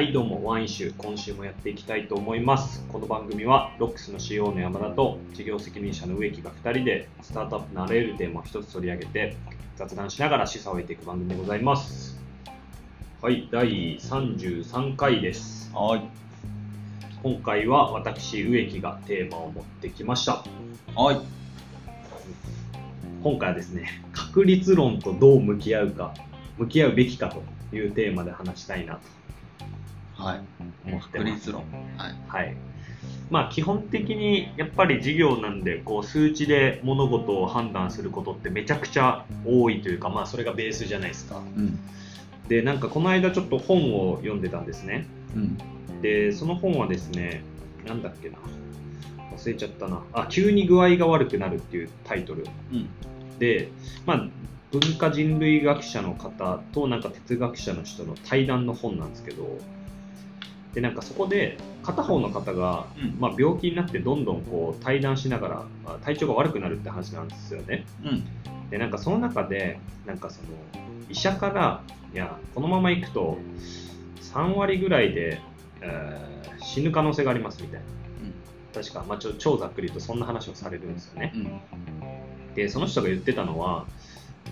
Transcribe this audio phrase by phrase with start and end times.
[0.00, 2.82] はい、どうも、ワンイシュ、今週もやっていきたいと思います。
[2.88, 9.36] この番組は、ロックスの CEO の山田と、事業責任者の植木が2人で、スタートアップのあらゆるテーマを一つ取り上げて、
[9.76, 12.18] 雑談しながら示唆を得ていく番組でございます。
[13.20, 15.70] はい、第33回です。
[15.74, 16.02] はい。
[17.22, 20.42] 今回は私、植木がテーマを持ってきました。
[20.96, 21.20] はい。
[23.22, 26.14] 今回はですね、確率論とどう向き合うか、
[26.56, 27.42] 向き合うべきかと
[27.76, 29.19] いうテーマで話したいなと
[30.20, 30.40] はい。
[31.00, 31.24] 確。
[31.24, 31.62] 率論。
[31.96, 32.14] はい。
[32.28, 32.56] はい。
[33.30, 41.38] まあ基本的にやっぱり事業なんでこう数値で物事を判断することってめちゃくちゃ多いというかまあそれがベースじゃないですか。
[41.38, 41.78] うん。
[42.48, 45.06] でなんかこの間ちょっと本を読んでたんですね。
[45.34, 46.02] うん。
[46.02, 47.44] でその本はですね
[47.86, 48.38] なんだっけな
[49.32, 52.90] 忘れちゃったなあ急に具合が悪くなるっていうタイトルうん。
[53.38, 53.72] で
[54.06, 54.28] まあ
[54.72, 59.60] 文化人類学者の方となんか哲学者の人の対談の本なんですけど
[60.74, 68.70] でなんかそこで片方の方が、うんまあ、病気になってどんどんこう対談しながらあ体調が悪くなるって話なんですよねうん。
[68.70, 70.48] でなんかその中でなんかその
[71.08, 71.82] 医者から
[72.14, 73.38] いやこのままいくと
[74.20, 75.40] 3割ぐらいで、
[75.80, 76.30] えー
[76.62, 77.86] 死ぬ可能性がありますみたいな
[78.72, 82.54] 確か、まあ、ちょ超ざっくりとそんな話をされるんですよねうん。
[82.54, 83.86] でその人が言ってたのは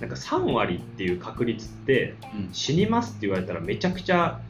[0.00, 2.48] なんか3割っていう確率ってうん。
[2.52, 4.41] 死にますって言われたらめちゃくちゃ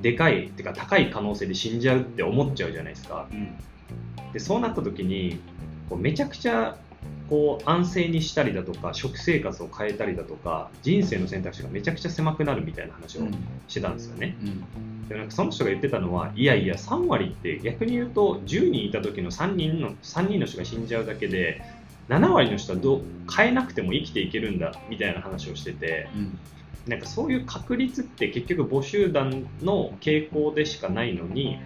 [0.00, 3.58] でかいってか高い可能性で死んじゃうって思っちゃうじゃないですかうん。
[4.32, 5.40] でそうなった時に
[5.88, 6.78] こうめちゃくちゃ
[7.28, 13.28] こう安静にしたりだとか食生活を変えたりだとか人生の選択肢がめちゃくちゃ狭くなるみたいな話を
[13.66, 15.08] してたんですよね、うん。
[15.08, 21.62] でなんかその人が言ってたのはいやいや3割って逆に言うと10人いた時の3人の3人の人が死んじゃうだけで
[22.08, 23.02] 7割の人はどう
[23.34, 26.38] 変えなくても生きていけるんだみたいな話をしててうん。
[26.88, 31.58] なんかそういう確率って結局母集団の傾向でしかないのに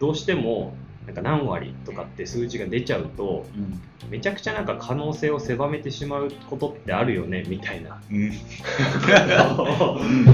[0.00, 0.74] どうしても
[1.06, 3.80] なんか何割とかって数字が出ちゃうとうん。
[4.10, 8.30] めちゃくちゃなんか可能性を狭めてしまうことってあるよねみたいなうん。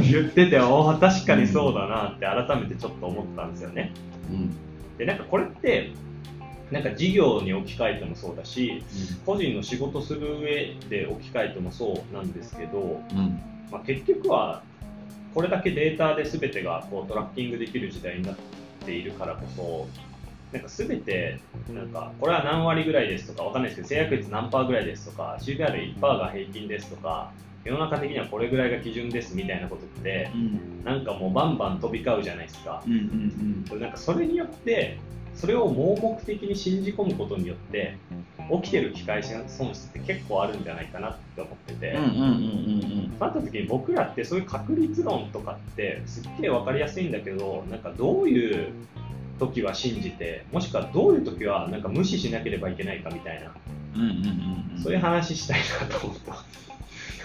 [0.03, 3.93] 言ってて確かにそうだなって改めてちょっと思ったんですよね。
[4.31, 4.51] うん。
[4.97, 5.93] でなんかこれって
[6.71, 8.83] なんか事業に置き換えてもそうだし
[9.25, 13.41] 個人の仕事する上で置き換えてもそうなんですけど、うん。
[13.71, 14.62] まあ、結局は
[15.34, 18.37] これだけデータで全てがこうトラッキングできる時代になっ
[18.84, 19.89] ているからこそ
[20.53, 27.33] なんか全てなんかこれは何割ぐらいですとかわかんないですけど制約率何パーぐらいですとか CPR1% が平均ですとか
[27.65, 30.85] 世の中的にはこれぐらいが基準ですみたいなことってうん。
[30.85, 32.83] なんかもうバンバン飛び交うじゃないですか。
[32.87, 33.65] うん。
[33.71, 33.81] うん。
[33.81, 34.99] なんかそれによって
[35.38, 38.00] それを盲目的に信じ込むことによって
[38.62, 42.03] 起きてる機会損失って結構あるんじゃないかなって思ってて、うん。
[42.03, 42.10] うん。
[42.10, 43.16] うん。
[43.19, 48.88] そうなった時に僕らってそういう確率論とかってすっげえ分かりやすいんだけどなんかどういう
[49.38, 53.55] 時は信じてもしくはどういう時はなんか無視しなければいけないかみたいな
[53.94, 54.00] うん。
[54.00, 54.72] うん。
[54.76, 54.82] うん。
[54.82, 56.49] そういう話したいなと思ってます。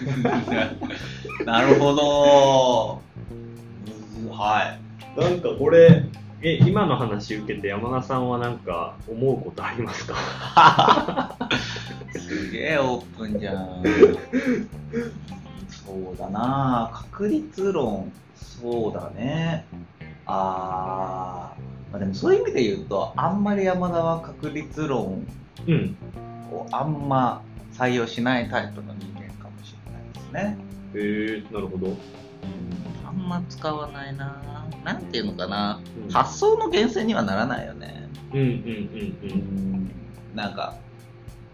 [1.44, 3.02] なるほど。
[4.30, 4.78] は
[5.16, 6.02] なんかこれ
[6.46, 11.38] え今の話受けて山田さんはなんか思うことありますか？
[12.14, 12.18] い。
[12.20, 13.82] すげえオープンじゃん。
[15.70, 19.64] そうだな確率論、そうだね。
[20.26, 25.26] あー、まあ、でもそういう意味で言うと、あんまり山田は確率論
[25.66, 25.96] うん
[26.52, 30.58] をあんま採用しないタイプの人間かもしれないですね。
[30.94, 31.98] へえなるほど、うん、
[33.06, 34.40] あんま使わないな。
[34.84, 36.10] なんていうのかな、うん。
[36.10, 38.08] 発想の源泉にはならないよね。
[38.32, 38.60] うんうんうんう
[39.22, 39.30] うん。
[39.86, 39.90] ん、
[40.34, 40.76] なんか、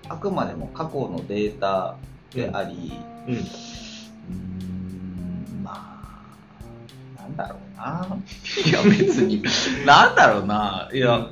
[0.09, 1.97] あくまでも過去のデータ
[2.35, 2.93] であり、
[3.27, 3.35] うん。
[3.35, 3.43] うー
[5.61, 5.63] ん。
[5.63, 5.73] ま
[7.19, 8.17] あ、なんだろうな。
[8.67, 9.43] いや、別に、
[9.87, 10.89] なんだろうな。
[10.93, 11.29] いや、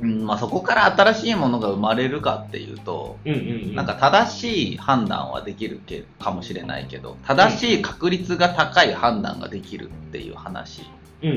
[0.00, 3.74] うんまあ、そこから新しいものが生まれるかっていうと、うんうんうん。
[3.74, 10.82] なんか正しい判断はできるけかもしれないけど、正しい確率が高い判断ができるっていう話
[11.22, 11.36] うんうん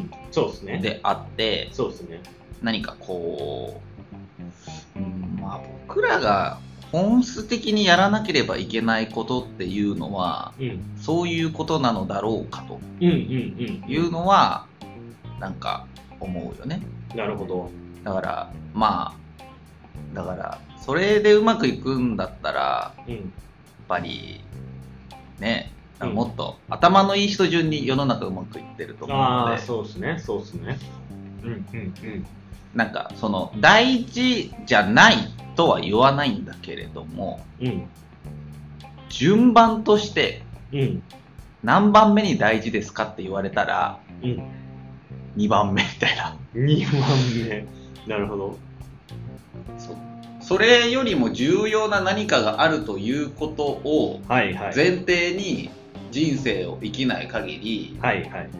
[0.00, 0.10] ん。
[0.30, 0.78] そうですね。
[0.78, 2.20] であって、そうですね。
[2.62, 3.80] 何かこ
[4.96, 6.58] う、うん、まあ僕らが
[6.92, 10.80] 本質的にやらなければいけないことっていうのは、うん。
[10.96, 13.84] そういうことなのだろうかとうんうんうん。
[13.86, 14.66] いうのは、
[15.38, 15.86] なんか
[16.20, 16.80] 思うよね。
[17.14, 17.70] なるほど
[18.02, 23.32] だから、まあ、だから、それでうまくいくんだったら、やっうん
[23.88, 24.40] ぱり、
[25.38, 25.70] ね、
[26.00, 30.18] もっと頭のいい人順に世の中うまくいってると思うああので、そうですね。
[30.18, 30.78] そうですね。
[31.42, 32.26] うんうんうん。
[32.74, 35.16] なんかその大事じゃない
[35.56, 37.84] とは言わないんだけれども、うん。
[39.08, 41.02] 順番としてうん。
[41.62, 44.42] 何番目に大事ですかって言われたら、うん。
[45.36, 46.36] 2番目みたいな。
[46.54, 47.10] 2番
[47.48, 48.58] 目なるほど。
[49.78, 49.96] そ
[50.40, 54.76] それよりも重要な何かがあるということをはいはい。
[54.76, 55.70] 前提に
[56.10, 58.50] 人生を生きない限りはいはい。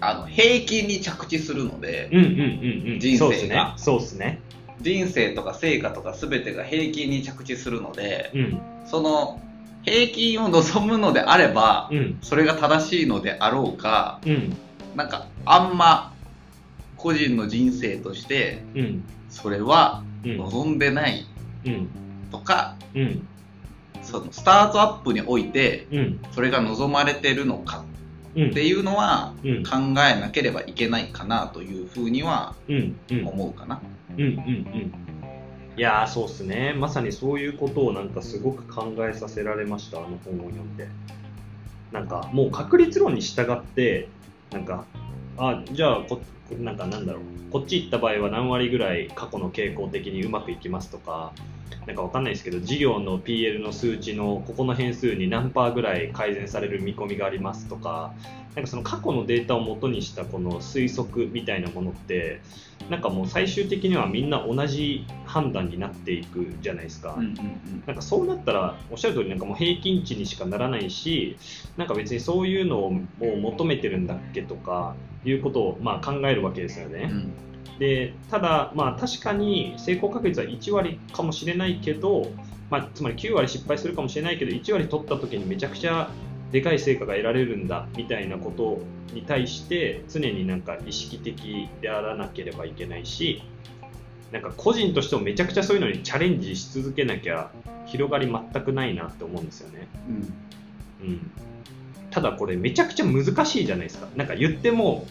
[0.00, 3.00] あの平均に着地するのでうんうんうんうん。
[3.00, 3.74] 人生が。
[3.78, 4.40] そうっすね。
[4.80, 9.40] 人生とか成果とか全てが平均に着地するのでそうっすねその
[9.84, 12.18] 平均を望むのであればうんうん。
[12.22, 14.56] それが正しいのであろうかうん。
[14.96, 16.12] なんかあんま
[16.98, 19.04] 個人の人生としてうん。
[19.30, 20.36] それはうん。
[20.36, 21.26] 望んでない
[21.64, 21.88] うん。
[22.30, 23.26] とかうん。
[24.02, 26.20] そのスタートアップにおいてうん。
[26.32, 27.84] それが望まれてるのか
[28.34, 28.50] うん。
[28.50, 29.62] っていうのはうん。
[29.62, 32.54] 考えなければいけないかなというふうには
[33.24, 33.80] 思うかな。
[34.16, 34.22] うん。
[34.22, 34.28] うん。
[34.28, 34.92] うん。
[35.76, 36.74] いやーそうっすね。
[36.76, 40.88] まさにそういうことをなんかすごく考えさせられましたあの本を読んで。
[41.92, 44.08] なんかもう確率論に従って
[44.52, 44.84] なんか
[45.38, 46.20] あじゃあこ
[46.56, 47.22] なんかなんだろう。
[47.50, 51.32] こっち行った場合は何割ぐらい過去の傾向的にうまくいきますとか
[51.86, 58.12] なんかわかんないですけど事業の PL の数値のここの変数に何パーぐらい改善される見込みがありますとか
[58.54, 62.40] なんかその過去のデータを元にしたこの推測みたいなものって
[62.90, 67.14] なんかもう最終的にはみんな同じ判断になっていくじゃないですか。
[67.18, 67.34] うんうん
[67.86, 71.38] なんかそうなったら、おっしゃる通り、なんかもう平均値にしかならないし、
[71.78, 74.94] なんか別にそういうのを求めてるんだっけとか
[75.24, 77.04] いうことをまあ考えるわけですようんうね。
[77.06, 77.32] ん
[77.78, 82.30] でただ、まあ、確かに成功確率は1割かもしれないけど、
[82.70, 86.10] まあ、つまり9割失敗するかもしれないけど、1割取った時にめちゃくちゃ
[86.50, 88.80] でかい成果が得られるんだみたいなこと
[89.14, 93.42] に対して、常になんか意識的であらなければいけないし、
[94.32, 97.50] なんか個人としてもめちゃくちゃそういうのにチャレンジし続けなきゃ
[97.86, 99.88] 広がり全くないなって思うんですよね。
[101.00, 101.30] うんうん、
[102.10, 104.08] ただこれめちゃくちゃ難しいじゃないですか。
[104.16, 105.06] なんか言っても、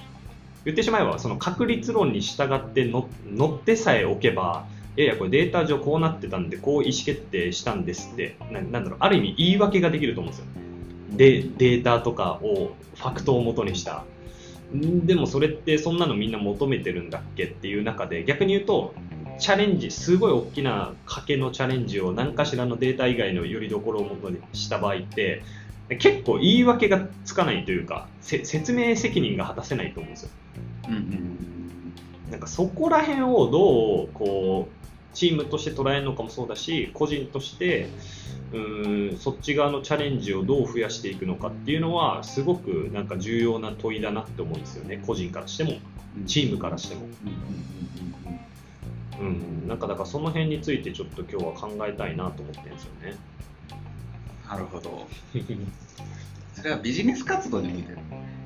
[0.67, 4.67] 言ってしまえばその確率論に従っての乗ってさえおけば、
[4.97, 10.47] いやいやこれデータ上こうなってたんでこう意思決定したんですって、なんだろう、ある意味言い訳ができると思うんですよ。
[11.11, 14.03] で、データとかをファクトを元にした。
[14.73, 18.93] でもそれってそんなのみんな求めてるんだっけっていう中で逆に言うと
[19.39, 25.41] チャレンジすごい大きな賭けのチャレンジを何かしらのデータ以外のよりどころを元にした場合って
[25.95, 30.29] 結構言い訳がつかないというかせ説明責任が果たせないと思うんですよ。
[30.89, 31.93] うんうん
[32.29, 37.87] なんかそこら辺をどうこうチームとして捉えるのかもそうだし個人として
[38.51, 45.01] うーんそっち側のチャレンジをどう増やしていくのかっていうのはすごくなんか重要な問いだなって思うんですよね。
[45.07, 45.77] 個人からしても
[46.17, 46.25] うん。
[46.25, 47.07] チームからしても、
[49.19, 53.15] うん、なんかだからその辺についてちょっと今日は考えたいなと思ってるんですよね
[54.49, 55.07] なるほど。
[56.53, 57.95] それはビジネス活動においてっ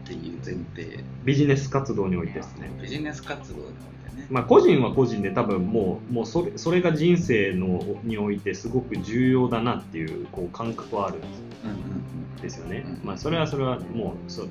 [0.06, 1.04] ていう前提。
[1.24, 2.70] ビジネス活動においてですね。
[2.82, 3.72] ビジネス活動におい
[4.12, 4.28] てね。
[4.30, 12.58] まあ、個人は個人で多分もうもうそれそれが人生のにおいてすごく重要だなっていうこう感覚はあるんです。
[12.58, 14.48] よね、うんまあ、それはそれはもうそう。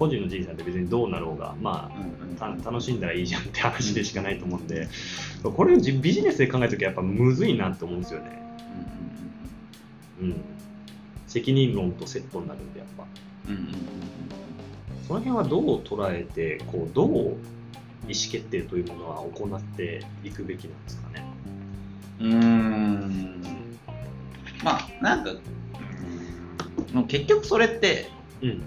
[0.00, 4.88] 個人の人生なんて別にどうなろうが、まうんうんあ、た楽しんだらいいじゃんって話でしかないと思うんで
[5.42, 8.42] これをじビジネスで考えるときはやっぱむずいなって思うんですよね、
[10.22, 10.40] うん、
[11.30, 13.04] 責任論とセットになるんでやっぱ。
[13.48, 13.74] うんうんうんうん
[15.10, 17.34] その辺はどう捉えてこうどう意思
[18.30, 21.24] 決定というものは行っていくべきなんですかね。
[22.20, 23.42] うん。
[24.62, 25.32] まあなんか
[26.92, 28.08] もう結局それって
[28.40, 28.62] うん。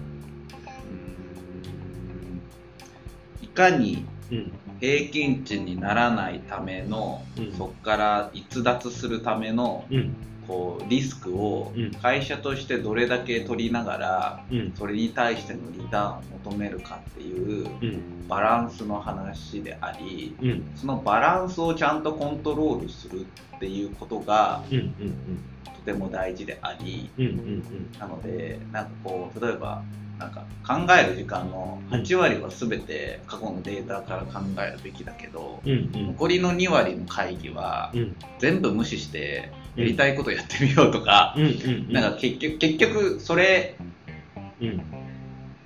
[3.40, 4.52] いかにうん。
[4.80, 7.52] 平均値にならないための、うん。
[7.52, 10.14] そこから逸脱するためのうん
[10.46, 11.90] こうリスクをうん。
[11.92, 14.72] 会社としてどれだけ取りながらうん。
[14.76, 18.28] それに対してのリターンを求めるかっていううん。
[18.28, 20.70] バランスの話でありうん。
[20.74, 27.10] そのバランスをちゃんとコントロールするっていうことがうんうんとても大事であり。
[27.18, 27.92] うんうん。
[27.98, 29.84] なのでなんかこう例えば
[30.18, 36.06] なんか考える時間の8割は全て過去のデータから考えるべきだけどうんうん。
[36.08, 38.16] 残りの2割の会議はうん。
[38.38, 43.76] 全部無視してやりたいことやってみようとか、うんうんなんか結局結局それ
[44.60, 44.82] うん。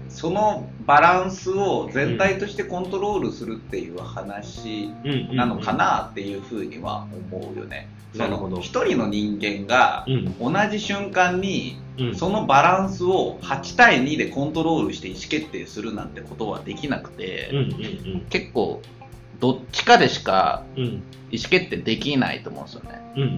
[0.09, 5.37] そのバランスを全体としてコントロールするっていう話うん。
[5.37, 7.90] なのかなっていうふうには思うよね。
[8.16, 8.56] なるほど。
[8.56, 10.52] その一人の人間がうん。
[10.52, 12.16] 同じ瞬間にうん。
[12.16, 17.50] そのバランスを8対2でコントロールして意思決定するなんてことはできなくて、
[18.30, 18.82] 結構
[19.40, 21.00] どっちかでしか意
[21.38, 23.12] 思決定できないと思うんですよね。
[23.16, 23.28] うんうん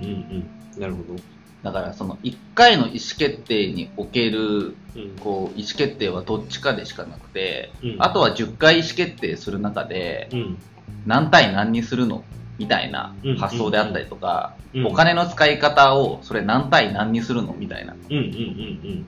[0.76, 0.80] うん。
[0.80, 1.20] なるほど。
[1.62, 5.16] だからその1回の意思決定におけるうん。
[5.20, 7.96] こう意思決定はどっちかでしかなくて、うん。
[7.98, 10.58] あとは10回意思決定する中でうん。
[11.06, 12.24] 何対何にするの
[12.60, 14.86] みたいなうん発想であったりとか、うん。
[14.86, 17.54] お金の使い方をそれ何対何にするの？
[17.54, 17.94] みたいな。
[17.94, 19.06] うんうんうんうん。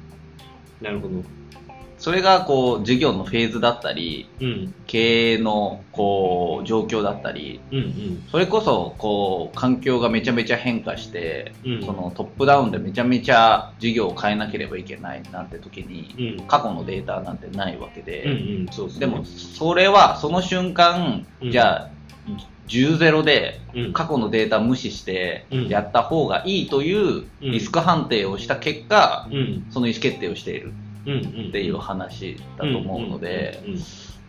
[0.81, 1.23] なるほど。
[1.99, 4.75] それがこう事業のフェーズだったりうん。
[4.87, 8.27] 経営のこう状況だったりうんうん。
[8.29, 11.85] それこそこう環境がめちゃめちゃ変化して、うん。
[11.85, 16.47] そのトップダウンでめちゃめちゃ事業を変えなければいけないなんて時にうん。
[16.49, 18.67] 過去のデータなんてないわけで、うんうん。
[18.73, 19.07] そうですね。
[19.07, 21.53] でもそれはその瞬間、うん。
[21.53, 21.91] じゃあ
[22.73, 23.93] 10ゼロでうん。
[23.93, 25.69] 過去のデータ無視してうん。
[25.69, 29.67] やった方がいいというリスク判定をした結果、うん。
[29.71, 30.73] その意思決定をしている
[31.05, 33.63] っていう話だと思うので、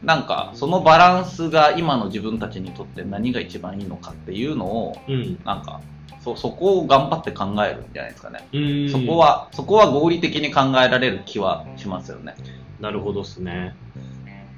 [0.02, 5.40] なんかそのバランスが今の自分たちにとって何が一番いいのかっていうのをうん。
[5.46, 5.82] なんか
[6.24, 8.90] そそこを頑張って考えるんじゃないですかね、うん。
[8.90, 12.36] そこはそこは合理的に考えられる気はしますよね。
[12.80, 13.76] なるほどですね。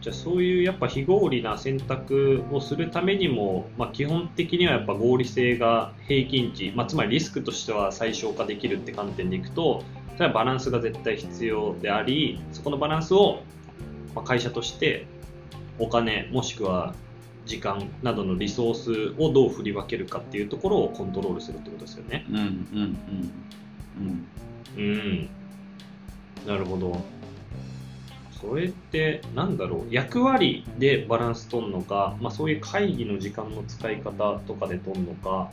[0.06, 9.84] じゃあそういうやっぱ非合理な選択をするためにも、まあ、基本的にはやっぱ合理性が平均値、まあ、つまりリスクとしては最小化できるって観点でいくと
[10.14, 13.42] それはバランスが絶対必要でありそこのバランスを
[14.14, 15.08] まあ会社として
[15.80, 16.94] お金もしくは
[17.48, 22.28] 時間などのリソースをどう振り分けるかっていうところをコントロールするってことですよね。
[22.30, 24.28] うんうんうん
[24.78, 25.30] うんうん。
[26.46, 27.15] なるほど。
[28.42, 35.52] それって、なんだろう、役割でバランス取るのか、まあ、そういう会議の時間の使い方とかで取るのか、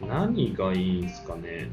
[0.00, 1.68] 何がいいんですかね？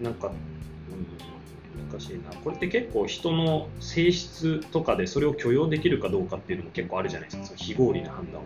[0.00, 2.30] なんか、うん、難しいな。
[2.42, 8.44] これって結構人の性質とかでそれを許容できるかどうかっていうのも結構あるじゃないですか、その非合理な判断を。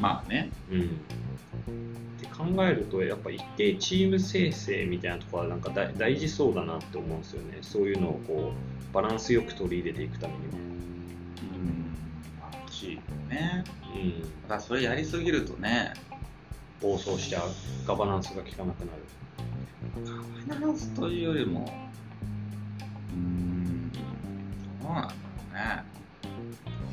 [0.00, 0.50] まあね。
[0.70, 0.84] うん、っ
[2.20, 7.58] て考えるとやっぱ一定チーム生成みたいなところはなんか大大事そうだなって思うんですよね。
[7.62, 11.96] そういうのをこうバランスよく取り入れていくためにも、うん。
[12.62, 15.92] 欲しいよねうん、ただそれやりすぎるとね。
[16.80, 17.48] 暴走しちゃう。
[17.86, 19.04] ガバナンスが効かなくなる。
[20.48, 21.64] ガバナンスというよりも
[23.10, 23.90] うーん。
[23.92, 23.98] ど
[24.88, 25.18] うなんだろ
[25.50, 25.84] うね。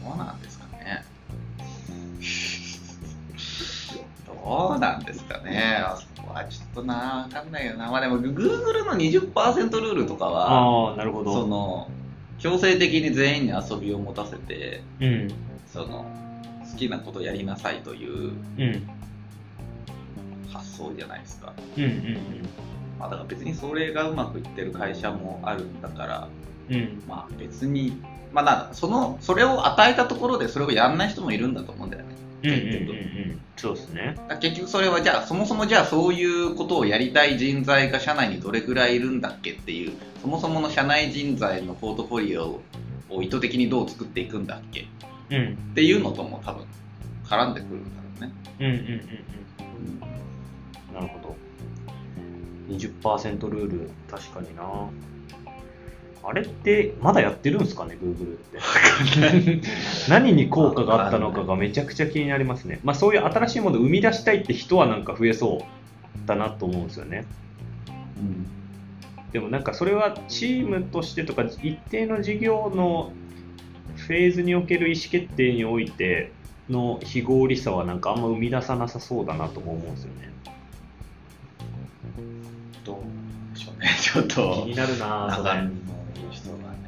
[0.03, 1.05] どうなんですかね。
[4.25, 5.84] どうなんですかね
[6.31, 7.91] はちょっとなわかんないよな。
[7.91, 11.89] まあでも Google の20%ルールとかはああなるほその
[12.39, 15.27] 強制的に全員に遊びを持たせてうん。
[15.67, 16.05] その
[16.71, 18.89] 好きなことやりなさいといううん。
[20.50, 21.53] 発想じゃないですか。
[21.77, 22.17] うんうん
[23.00, 26.27] まあ、だから別にそれがうまくいってる会社もあるんだから、
[26.69, 26.75] うん。
[26.75, 28.01] うんまあ別に、
[28.33, 32.15] まあその、それを与えたところでそれをやんない人もいるんだと思うんだよね。
[32.43, 32.63] うんうんうんう
[33.36, 42.62] んそうですね結局それはじゃあそもそもじゃあそういうことをやりたい人材が社内にどれくらいいるんだっけっていう、そもそもの社内人材のポートフォリオ
[43.10, 44.88] を意図的にどう作っていくんだっけ
[45.29, 46.65] うんっていうのとも多分
[47.25, 48.31] 絡んでくるんだろうね。
[48.60, 48.81] うんうんうんう
[49.98, 50.01] ん
[50.93, 51.36] なるほど。
[52.69, 54.89] 20%ルール、確かにな。
[56.23, 58.59] あれって、まだやってるんですかね、Google って。
[60.09, 62.79] 何に効果があったのかがめちゃくちゃ気になりますね。
[62.83, 67.25] まあそういう新しいものを生み出したいって人はなんか増えそうだなと思うんですよね。
[68.17, 68.61] うん
[69.31, 73.13] でもなんかそれはチームとしてとか一定の事業の
[73.95, 76.31] フェーズにおける意思決定において
[76.69, 80.31] の非合理さはなんかあんま生み出さなさそうだなとも思うんですよね。
[82.83, 83.89] どうでしょうね。
[84.01, 84.63] ちょっと。
[84.65, 85.69] 気になるなぁ、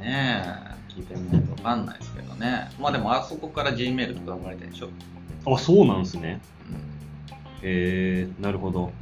[0.04, 0.44] ね、
[0.88, 2.70] 聞いてみないと分かんないですけどね。
[2.78, 4.90] まあでも、あそこから Gmail とか生まれてるでしょ？
[5.46, 6.40] あ、そうなんですね。
[6.68, 6.74] うん
[7.66, 8.92] へえなるほど。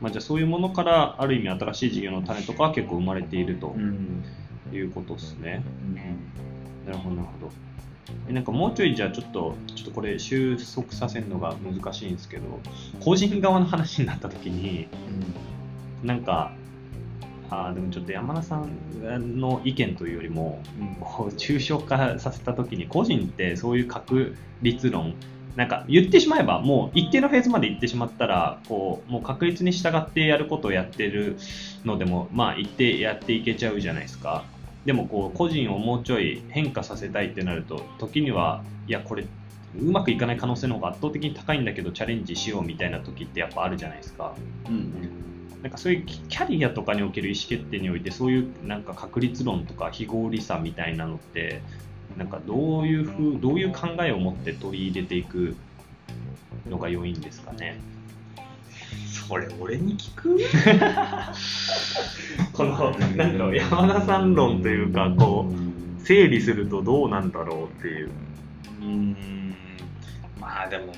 [0.00, 4.22] まあ、じゃあそういうものからある意味新しい事業の種とかは結構生まれているとうん
[4.72, 5.62] いうことですね。
[6.86, 7.52] なるほど、なるほど。
[8.28, 12.60] えなんかもうちょいじゃあちょっと、ちょっとこれ収束させるのが難しいんですけど、
[13.00, 14.88] 個人側の話になった時に、
[16.02, 16.52] なんか、
[17.54, 20.62] あーでもちょっと山田さんの意見というよりも、
[21.00, 25.16] こう抽象化させた時に個人ってそういう確率論
[25.56, 31.38] なんか言ってしまえばもう一定のフェーズまで行ってしまったらこうもう確率に従ってやることをやってる
[31.84, 34.44] のでもまあ一定やっていけちゃうじゃないですか。
[34.84, 39.26] でもこう個人をもうちょい変化させたいってなると時にはいやこれ
[39.76, 44.34] うまくいかない可能性の方が圧倒的に高いんだけどチャレンジしようみたいな時ってやっぱあるじゃないですか。
[44.68, 45.33] うん
[45.64, 51.62] なんかそういうキキャリアとかにおける意思決定においてそういうなんか確率論とか非合理さみたいなのって
[52.18, 55.56] なんかどういうふうどういう考えを持って取り入れていく
[56.68, 57.78] のが良いんですかね？
[59.26, 60.38] これ俺に聞く？
[62.52, 63.16] このなん。
[63.16, 68.10] だろう山田さん論というかこう整理するとどうなんだろうっていう。
[68.82, 69.54] うーん。
[70.38, 70.92] まあでも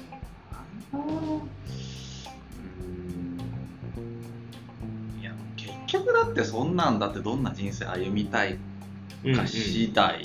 [6.05, 8.59] 局だってそんなんだってどんな人生歩みたい
[9.35, 10.25] か次第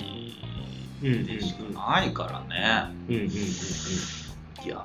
[1.00, 4.82] でしかないからね、いやー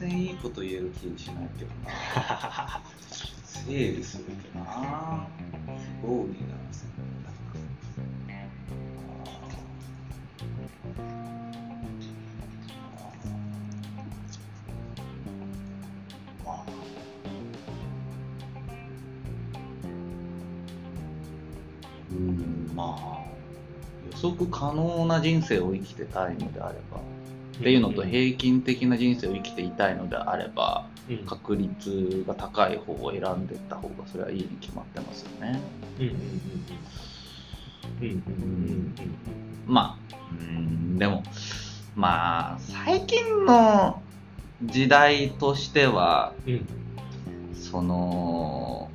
[0.00, 1.90] 全然いいこと言える気にしないけどな。
[3.44, 5.26] 整理するけどな。
[6.00, 6.54] 不合理な
[22.12, 23.22] うんまあ
[24.22, 31.18] 予測可能な人生を生きてたいのであればっていうのと平均的な人生を生きていたいのであればうん。
[31.26, 35.60] 確率が高い方を選んでいった方がそれはいいに決まってますよね。
[35.98, 36.18] うんうんうん
[38.00, 39.14] うんうんうんうん
[39.66, 41.24] まあうんでも
[41.96, 44.02] まあ最近の
[44.62, 46.66] 時代としてはうんうん。
[47.54, 48.90] その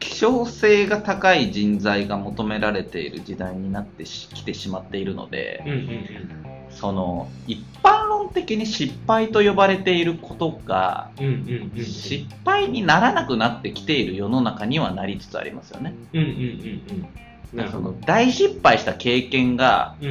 [0.00, 11.84] 希少性が高い人材が求められている時代になってしきてしまっているので、うんうんその一般論的に失敗と呼ばれていることがうんうんうんうん。
[11.84, 15.94] 失敗にならなくなってきている世の中にはなりつつありますよね。
[16.12, 18.00] うんうんうんうん。
[18.02, 20.08] 大失敗した経験がうん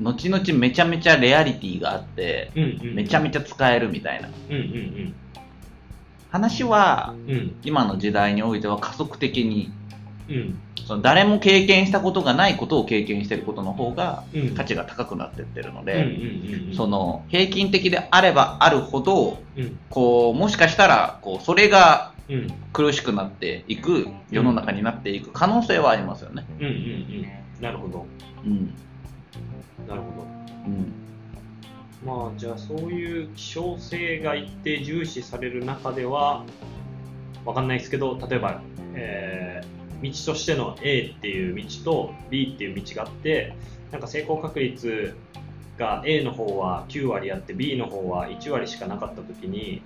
[0.00, 0.04] うん。
[0.04, 4.28] 後々めちゃめちゃレアリティがあってうんうんめちゃめちゃ使えるみたいな。
[4.28, 5.14] うんうん
[6.32, 7.34] 話はうん。
[7.34, 9.70] うん今の時代においては加速的に
[10.28, 10.58] うん。
[10.86, 14.54] その誰も経験したことがないことを経験していることの方がうん。
[14.54, 15.92] 価値が高くなっていってるのうんで、
[17.28, 19.78] 平均的であればあるほどうん。
[19.90, 22.46] こうもしかしたらこうそれがうん。
[22.72, 26.46] 苦しくなっていく世の中になっていく可能性はありますよね。
[26.58, 27.26] うんうんうん。
[27.60, 28.06] なるほど。
[28.46, 28.74] うん。
[29.86, 30.26] なるほど。
[30.66, 31.01] うん
[32.04, 36.44] まあじゃあそういう希少性が一定重視される中では
[37.44, 38.62] わかんないですけど例えば、
[38.94, 43.54] えー道としての A っていう道と B っていう道があって
[43.92, 45.16] なんか成功確率
[45.78, 49.82] が A の方は9割あって B の方は1割しかなかった時に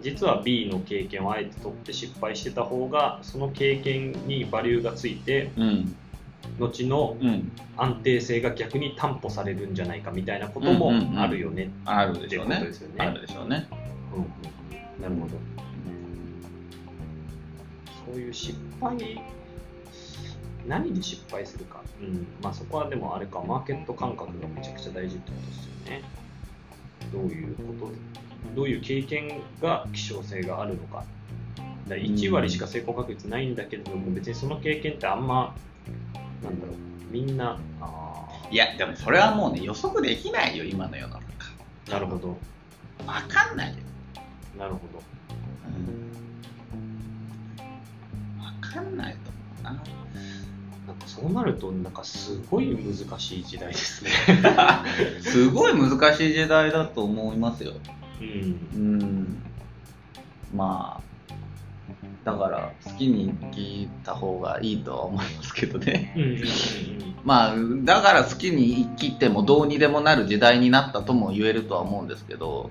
[0.00, 5.96] 実は B の経験をあえて取って失敗してた方がその経験にバリューがついてうん。
[6.58, 13.68] 後のうん安定性が逆に担保されるんじゃないかみたいなこともあるよねあるでしょうねとですよねあるでしょうね。
[14.12, 14.58] うんうん
[15.00, 15.36] なるほど。
[18.06, 19.22] そういう失敗、
[20.66, 21.82] 何で失敗するか。
[22.00, 22.26] うん。
[22.42, 26.02] まあそこはでもあれか、マーケット感覚がめちゃくちゃ大事ってことですよね。
[27.12, 27.92] どういうこと
[28.56, 31.04] どういう経験が希少性があるのか。
[31.86, 35.54] だから1割しか成功確率ないんだけれども、別にその経験ってあんま、
[36.42, 36.76] なんだろう、
[37.10, 41.24] みんな、あいやでもそれはもうね予測できないよ今の世の中。
[41.86, 42.38] ーなるほど、
[43.06, 43.82] わかんないよ。
[44.56, 44.98] なるほど。
[44.98, 45.02] わ
[48.60, 49.70] かんないと思うな。
[50.86, 54.10] なんかそうなると、なんかすごい難しい時代ですね。
[55.20, 57.74] すごい難しい時代だと思いますよ。
[58.20, 58.68] うん。
[58.74, 59.42] うん。
[60.54, 61.02] まあ、
[62.32, 66.14] だから好きに生きた方がいいとは思いますけどね。
[67.24, 72.70] まあ、だから好きに生きてもどうにでもなる時代になったとも言えるとは思うんですけど、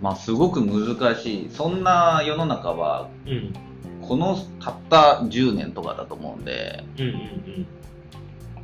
[0.00, 1.50] まあすごく難しい。
[1.50, 3.08] そんな世の中は、
[4.02, 6.84] このたった10年とかだと思うんで、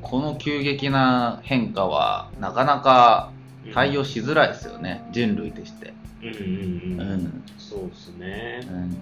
[0.03, 3.33] この急激な変化はなかなか
[3.67, 5.93] うん対応しづらいですよね、人類として。
[6.23, 7.43] うんうんううんん。
[7.59, 8.97] そうですねうん。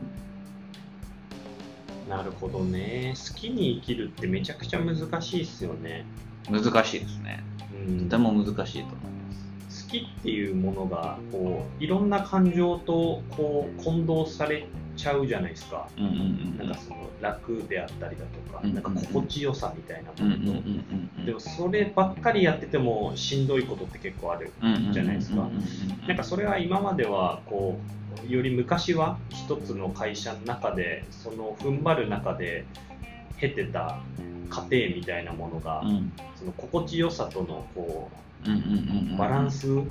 [2.09, 6.05] なるほどね好きに生きるってめちゃくちゃ難しいっすよね
[6.51, 7.45] 難しいですね。
[7.87, 9.87] うんとても難しいと思います。
[9.87, 14.67] 好きっていうものがこういろんな感情とこう混同され
[14.99, 15.89] ちゃうじゃないですか。
[15.97, 16.59] うんうんうん。
[16.59, 20.73] なんかその楽であったりだとか、うんなんか心地よさみたいなうんうんうんものと、う
[21.23, 21.27] ん。
[21.27, 24.53] でもそればっかりやっててもしんどいことって結構ある
[24.93, 25.43] じゃないですか。
[25.43, 27.81] うんうんうんうんなんかそれは今まではこ
[28.27, 32.65] うより昔は一つの会社の中でその踏ん張る中で
[33.39, 34.01] 経てた
[34.49, 36.13] 過程みたいなものが、うん。
[36.35, 38.11] その心地よさとのこ
[38.45, 39.17] うんうんうんううん。
[39.17, 39.91] バランスん。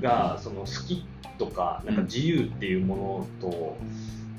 [0.00, 1.06] がその好き
[1.38, 3.78] とかなんか自由っていうものと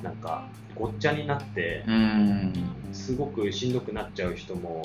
[0.03, 2.53] なんかごっちゃになってうん。
[2.91, 4.83] すごくしんどくなっちゃう人も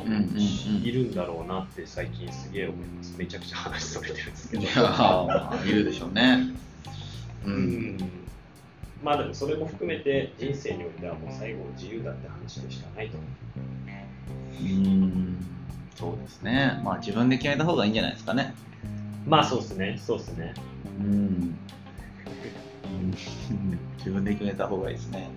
[0.82, 3.18] いるんだろうなって最近すげえ思います。
[3.18, 4.62] めちゃくちゃ話それてるんですけど。
[4.62, 6.38] いやーまあいるでしょうね。
[7.44, 7.96] ううん。
[7.96, 7.98] ん
[9.02, 13.18] まあでもそれも含めて人生においてはもう最後自由だって話でしかないと。
[13.18, 15.36] うーん。
[15.96, 16.80] そうですね。
[16.82, 18.54] まあ自分で決めた方がいいんじゃないですかね。
[19.26, 20.00] まあそうですね。
[20.00, 20.54] そうですね。
[20.86, 21.58] うん
[23.98, 25.30] 自分で決めた方がいいですね。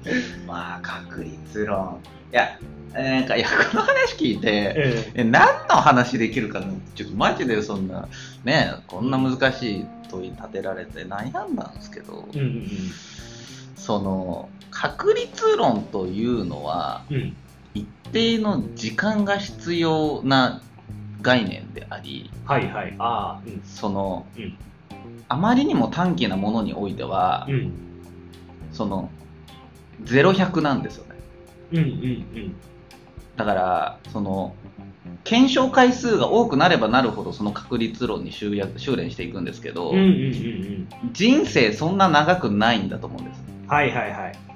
[0.48, 2.00] まあ確率論。
[2.32, 2.60] いや
[2.94, 5.24] なんかいやこの話聞いてええ。
[5.24, 8.08] 何の話できるかなちょっとマジでそんな
[8.44, 12.68] ねこんな難しい問い立てられて悩んだんですけど、うんうん
[13.76, 17.16] その確率論というのはうん。
[17.16, 17.36] うん
[17.74, 20.62] 一定の時間が必要な
[21.22, 22.94] 概念でありはいはい。
[23.00, 23.62] ああうん。
[23.64, 24.58] その、うん
[25.28, 27.74] あまりにも短期なものにおいては、うん。
[28.72, 29.10] その
[30.04, 31.16] 0100なんですよね。
[31.74, 32.56] うんうん。
[33.36, 34.56] だからその
[35.24, 40.10] 検証回数が多くなればなるほどその確率論に集約修練していくんですけど、うんうんうん
[41.04, 41.14] うん。
[41.14, 43.42] 人生そんな長くないんだと思うんです。
[43.68, 44.51] はいはいはい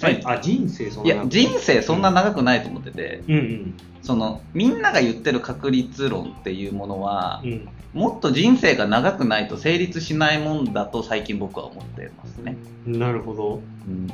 [0.00, 3.74] つまりあ人生そんないや人生そんな長くないと思ってて、うんうん。
[4.02, 7.68] そのみんなが言ってる確率論っていうものはうん。
[7.92, 13.62] もっと人生が長くないと成立しないもんだと最近僕は思ってますね、なるほど。
[13.88, 14.06] うん。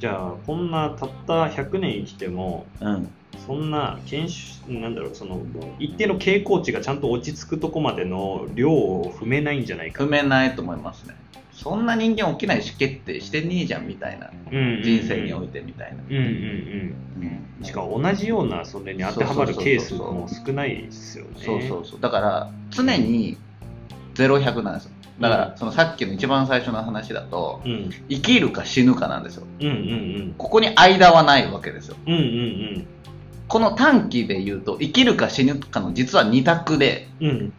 [0.00, 3.08] じゃあこんなたった100年生きてもうん、
[3.46, 5.40] そんな研修なんだろうその
[5.78, 10.04] 一定の傾向値がちゃんと落ち着くとこまでの量を踏めないんじゃないか。
[10.04, 11.14] 踏めないと思いますね
[11.58, 14.30] そんな人間起きない意思決定してねえじゃんみたいな。
[14.48, 17.44] 人人生においてみたいな、うんうんうん。
[17.58, 17.64] うん。
[17.64, 21.30] しかも同じようなそれに当てはまるケースも少ないですよね。
[21.44, 22.00] そうそうそう。
[22.00, 23.36] だから常に
[24.14, 24.92] 0100なんですよ。
[25.20, 27.90] だからそのさっきの一番最初の話だとうん。
[28.08, 29.46] 生きるか死ぬかなんですよ。
[29.60, 31.96] うんうんここに間はないわけですよ。
[32.06, 32.22] うんうんう
[32.78, 32.86] ん。
[33.48, 37.28] この短期で言うと生きるか死ぬかの実は2択でうん。
[37.28, 37.52] うん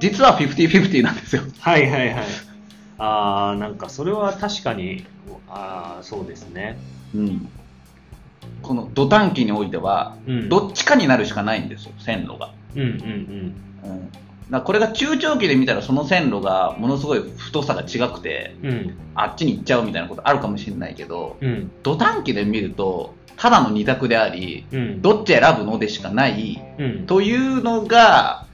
[0.00, 1.42] 実は50-50なんですよ。
[1.60, 2.24] はいはいはい
[2.98, 5.04] あーなんかそれは確かに
[5.48, 6.78] ああそうですね。
[7.14, 7.48] うん。
[8.62, 10.48] この土短期においてはうん。
[10.48, 18.70] どっちかになるしかないんですよ線路が、うんうんうん、だからこれが中長期で見たらその線路がものすごい太さが違くてうん。
[18.70, 21.70] うんあっちに行っちゃうみたいなことあるかもしれないけどうん。
[21.82, 25.02] 土短期で見るとただの二択でありうん。
[25.02, 27.06] どっち選ぶのでしかないうん。
[27.06, 28.46] というのが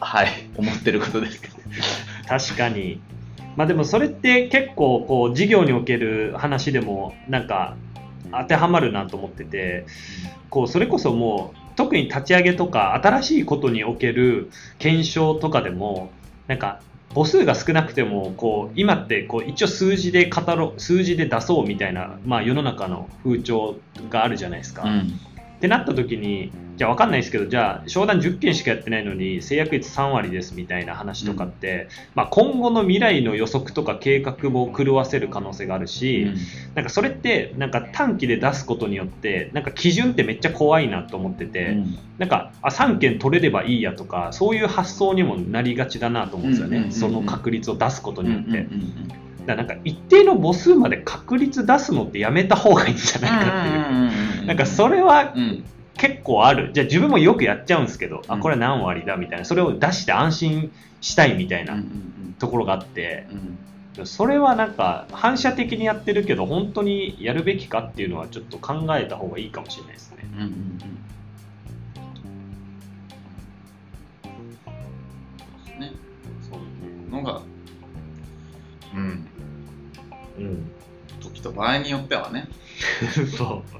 [0.00, 1.40] はい思ってることです。
[1.40, 1.56] けど
[2.26, 3.00] 確かに。
[3.56, 7.76] まあでもそれって結構こう事業における話でもなんか
[8.30, 9.86] 当てはまるなと思ってて。
[10.50, 16.10] こうそれこそもう特に立ち上げとか新しいことにおける検証とかでも
[16.46, 16.80] なんか
[17.14, 23.76] 母数が少なくてもこう今ってこう一応数字で語ろう数字で出そうみたいな、まあ、世の中の風潮
[24.10, 24.84] があるじゃないですか。
[24.84, 25.00] うん。
[25.00, 36.30] ってなった時にじゃあ分かんないですけどじゃあ商談10件しかやってないのに制約率3割ですみたいな話とかって、まあ、今後の未来の予測とか計画も狂わせる可能性があるし、
[36.74, 41.98] なんかそれってなんか短期で出すことによってなんか基準ってめっちゃ怖いなと思ってて、うん。
[42.18, 48.48] なんかあ3件取れればいいやとかそういう発想にもなりがちだなと思うんですよね、うんうんうんうんその確率を出すことによって。
[48.48, 54.40] うんうんだなんか一定の母数まで確率出すのってやめた方がいいんじゃないかっていう。
[54.40, 54.46] うん。
[54.48, 55.64] なんかそれはうん
[55.98, 56.70] 結構ある。
[56.72, 59.44] じゃあ自分もよくやっちゃうんですけど、あ、うんこれ何割だみたいな。
[59.44, 63.58] それを出して安心したいみたいうんうなんところがあって、うん
[64.04, 70.18] それはなんか反射的にやってるけど、本当にやるべきかっていうのはちょっと考えた方がいいかもしれないですね。
[70.34, 70.78] うんうんうん
[74.22, 74.28] そ
[75.40, 75.92] うですね
[76.50, 77.40] そういうのが
[78.94, 79.26] うん
[80.38, 80.70] うん。
[81.20, 82.48] 時と場合によってはね
[83.36, 83.76] そう。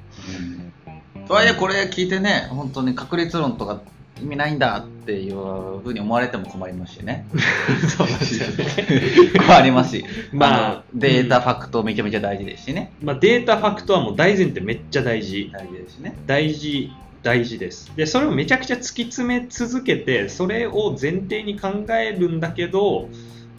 [1.27, 3.81] とはいえこれ聞いてね本当に確率論とか
[4.23, 7.27] 意味ないんだっていうふうに思われても困りますしね。
[7.97, 9.37] そうですよね。
[9.47, 10.05] 困りますし。
[10.33, 12.93] まああのデータファクトめちゃめちゃ大事ですしね。
[13.03, 15.51] まあデータファクトはもう大前提めっちゃ大事。
[15.53, 16.15] 大事ですしね。
[16.27, 16.91] 大事
[17.23, 17.93] 大事です。
[17.97, 23.09] でそれをめちゃくちゃ突き詰め続けてそれを前提に考えるんだけど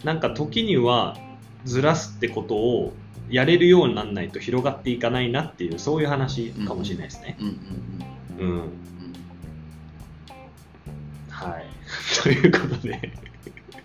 [0.04, 1.16] なんか時には
[1.64, 2.94] ずらすってことを
[3.30, 7.36] やれるようにならないと広がっていかないなっていうそういう話かもしれないですね。
[8.38, 8.72] うん
[11.30, 11.64] はい。
[12.22, 13.28] ということで。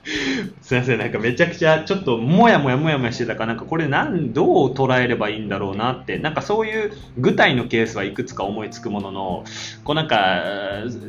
[0.62, 3.42] すいません、なんかめちゃくちゃちょっともやもやもやもやしてたか。
[3.42, 9.44] ら、なんかこれなんどう捉えればいいんだろうなって、なんかそういう具体のケースはいくつか思いつくものの、
[9.84, 10.44] こうなんか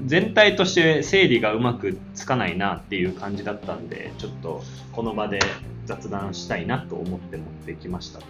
[0.07, 5.41] 全体として整理がうまくつかないなっていう感じだったんで、ちょっとこの場で
[5.87, 8.27] 雑談したいなと思って持ってきましたと。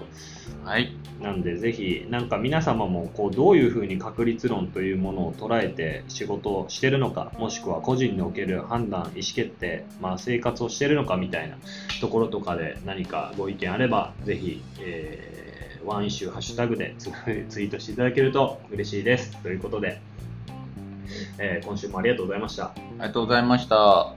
[0.65, 0.97] はい。
[1.21, 11.57] なんでぜひなんか皆様もこうどういうふうに確率論というものを捉えて仕事をしてるのかもしくは個人における判断意思決定、まあ、生活をしてるのかみたいな
[12.01, 15.45] ところとかで何かご意見あればぜひ、えー
[15.85, 17.11] ワンイシューハッシュタグでツ
[17.51, 20.01] ツイートしていただけると嬉しいですということで、
[21.39, 22.67] えー今週もありがとうございました。
[22.67, 24.15] ありがとうございました。